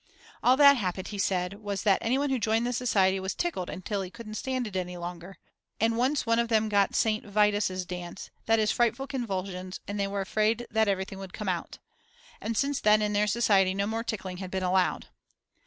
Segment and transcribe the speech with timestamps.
[0.41, 4.01] All that happened, he said, was that anyone who joined the society was tickled until
[4.01, 5.37] he couldn't stand it any longer.
[5.79, 7.23] And once one of them got St.
[7.23, 11.77] Vitus's dance, that is frightful convulsions and they were afraid that everything would come out.
[12.41, 15.05] And since then in their society no more tickling had been allowed.